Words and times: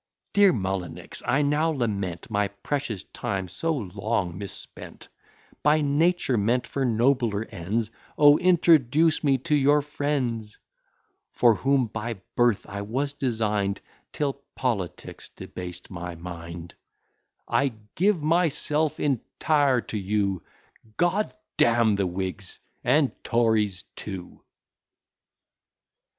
Dear 0.33 0.51
Mullinix, 0.51 1.21
I 1.27 1.43
now 1.43 1.69
lament 1.69 2.31
My 2.31 2.47
precious 2.47 3.03
time 3.03 3.47
so 3.47 3.71
long 3.71 4.33
mispent, 4.35 5.09
By 5.61 5.81
nature 5.81 6.39
meant 6.39 6.65
for 6.65 6.83
nobler 6.85 7.45
ends: 7.51 7.91
O, 8.17 8.39
introduce 8.39 9.23
me 9.23 9.37
to 9.37 9.53
your 9.53 9.83
friends! 9.83 10.57
For 11.31 11.53
whom 11.53 11.85
by 11.85 12.15
birth 12.35 12.65
I 12.67 12.81
was 12.81 13.13
design'd, 13.13 13.79
Till 14.11 14.33
politics 14.55 15.29
debased 15.29 15.91
my 15.91 16.15
mind; 16.15 16.73
I 17.47 17.73
give 17.93 18.23
myself 18.23 18.99
entire 18.99 19.81
to 19.81 19.97
you; 19.99 20.41
G 20.99 21.09
d 21.11 21.23
d 21.59 21.65
n 21.65 21.93
the 21.93 22.07
Whigs 22.07 22.57
and 22.83 23.11
Tories 23.23 23.83
too! 23.95 24.41